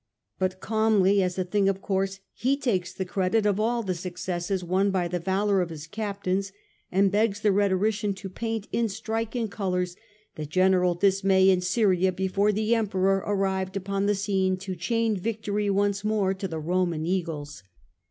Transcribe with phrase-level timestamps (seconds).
[0.39, 4.63] But calmly, as a thing of course, he takes the credit of all the successes
[4.63, 6.51] won by the valour of his captains,
[6.91, 9.95] and begs the rhe torician to paint in striking colours
[10.33, 15.69] the general dismay in Syria before the Emperor arrived upon the scene to chain victory
[15.69, 17.61] once more to the Roman eagles.